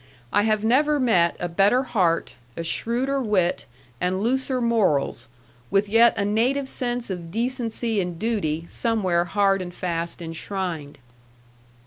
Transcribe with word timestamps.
I 0.33 0.45
have 0.45 0.63
never 0.63 0.99
met 0.99 1.37
a 1.39 1.47
better 1.47 1.83
heart, 1.83 2.33
a 2.57 2.63
shrewder 2.63 3.21
wit, 3.21 3.67
and 4.01 4.19
looser 4.19 4.59
morals, 4.59 5.27
with 5.69 5.87
yet 5.87 6.17
a 6.17 6.25
native 6.25 6.67
sense 6.67 7.11
of 7.11 7.29
decency 7.29 8.01
and 8.01 8.17
duty 8.17 8.65
somewhere 8.67 9.25
hard 9.25 9.61
and 9.61 9.71
fast 9.71 10.19
enshrined. 10.19 10.97